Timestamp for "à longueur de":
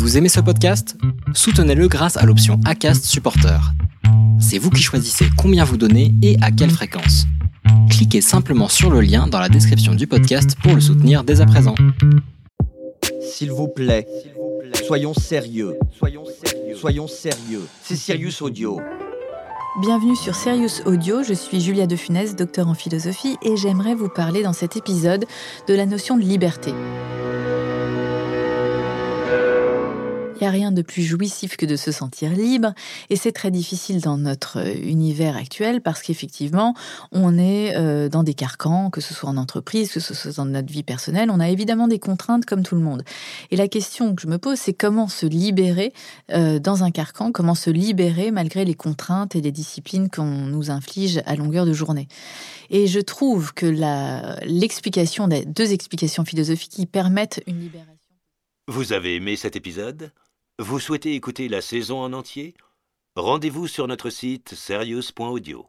51.26-51.74